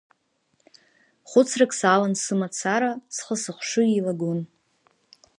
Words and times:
Хәыцрак 1.29 1.71
салан 1.79 2.13
сымацара, 2.21 2.91
схы-сыхшыҩ 3.15 3.87
еилагон. 3.93 4.39